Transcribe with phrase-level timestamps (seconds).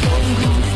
[0.00, 0.71] 痛苦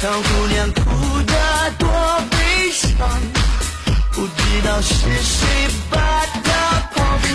[0.00, 0.80] 小姑娘哭
[1.26, 1.34] 得
[1.76, 1.88] 多
[2.30, 2.86] 悲伤，
[4.12, 5.44] 不知道是谁
[5.90, 5.98] 把
[6.44, 6.48] 她
[6.94, 7.34] 抛弃，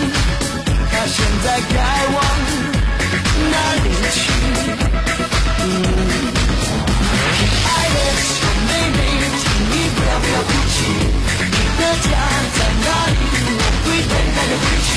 [0.90, 2.16] 她现在该往
[3.50, 4.16] 哪里去？
[5.60, 5.62] 嗯。
[7.66, 7.96] 爱的
[8.32, 8.32] 小
[8.64, 8.98] 妹妹，
[9.36, 10.74] 请你不要不要哭泣。
[11.36, 12.08] 你的家
[12.56, 13.12] 在哪里？
[13.60, 14.90] 我会带你带你回去。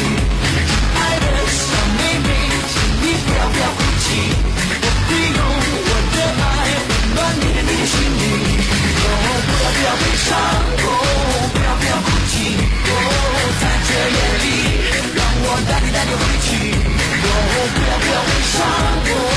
[0.96, 1.60] 爱的小
[1.98, 2.30] 妹妹，
[2.72, 4.08] 请你不要不要哭泣。
[10.18, 10.38] 伤，
[10.78, 10.84] 口，
[11.54, 12.34] 不要不要哭泣。
[12.88, 12.92] 哦，
[13.62, 14.48] 在这夜里，
[15.16, 16.50] 让我带你带你回去。
[17.24, 17.30] 哦，
[17.76, 18.18] 不要不要
[18.52, 18.58] 伤，
[19.08, 19.37] 哦，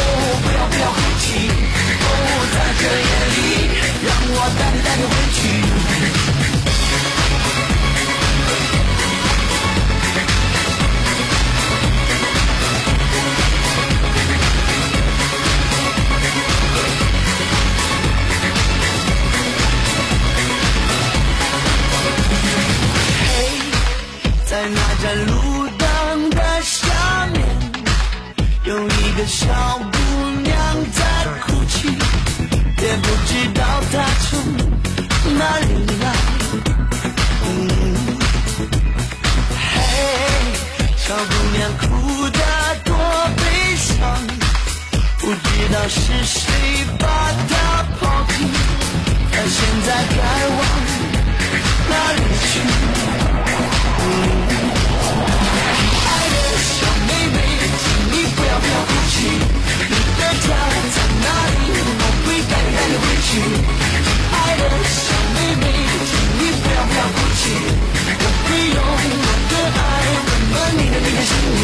[63.31, 63.39] 去。
[63.39, 65.65] 爱的小妹妹，
[66.11, 67.43] 请你不要不要哭泣。
[68.19, 69.81] 我会用我的爱
[70.27, 71.63] 温暖你的你的心灵。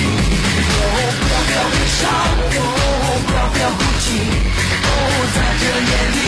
[0.79, 2.07] 哦，不要不要悲伤，
[2.55, 2.63] 哦，
[3.27, 4.07] 不要不要哭泣。
[4.87, 4.95] 哦，
[5.35, 6.19] 在这夜里，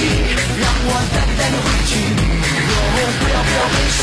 [0.58, 1.90] 让我带你带你回去。
[2.74, 4.02] 哦，不要不要悲伤，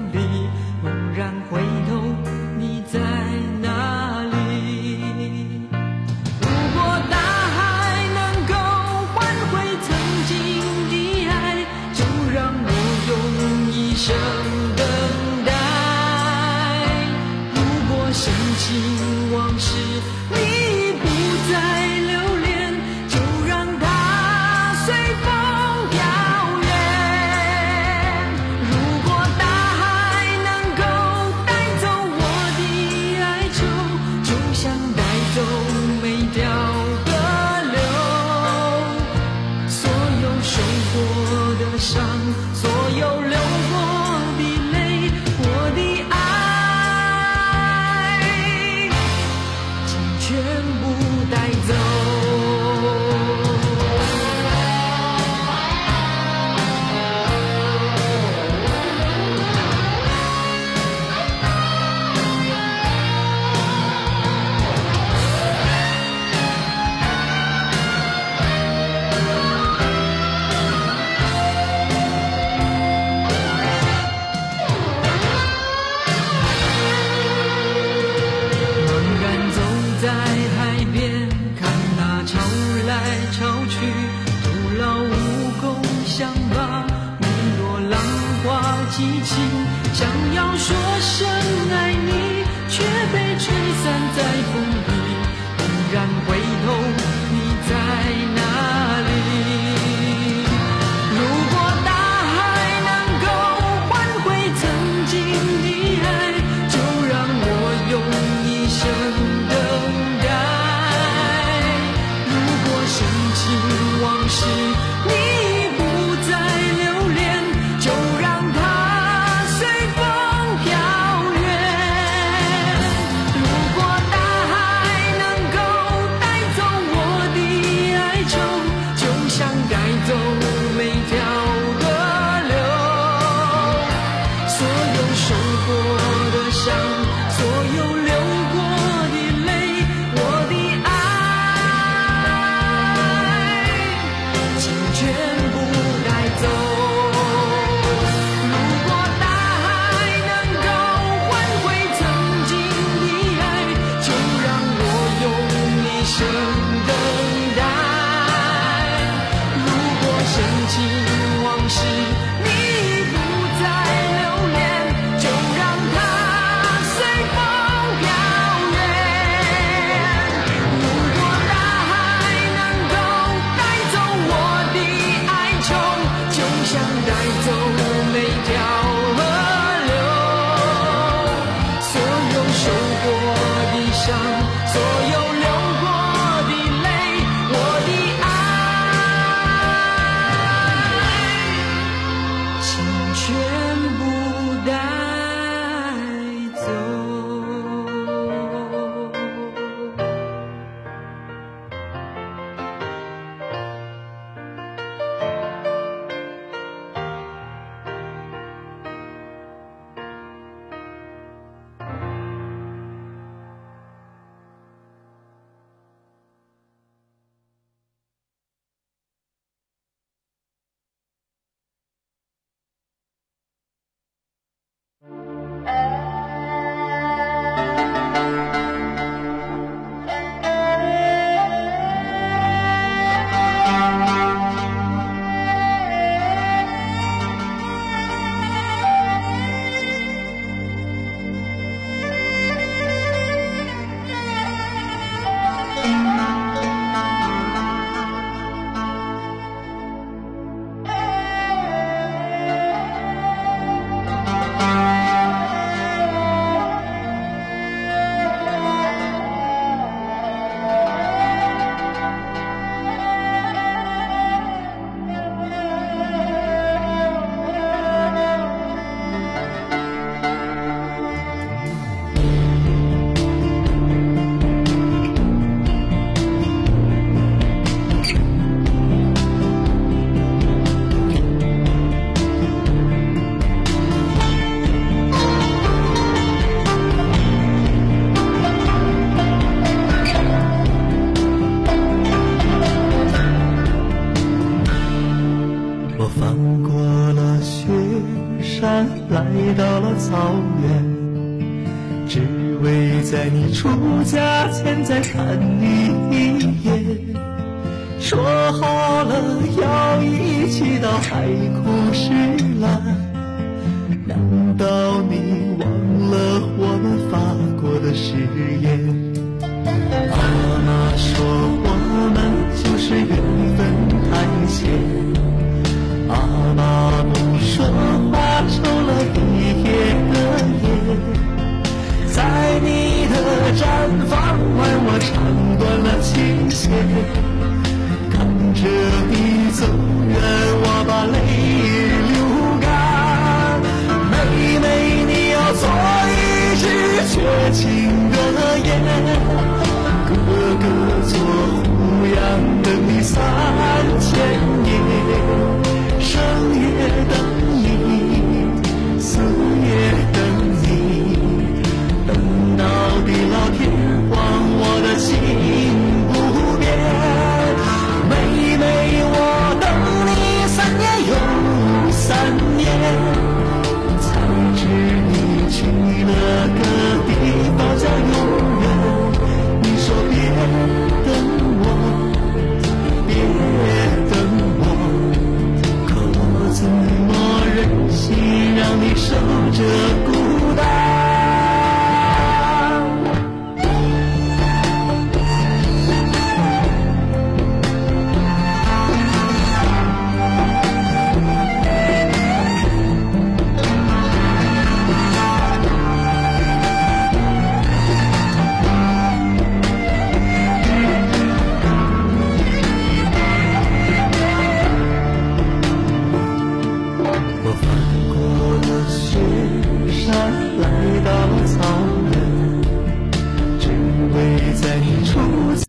[89.23, 89.60] 亲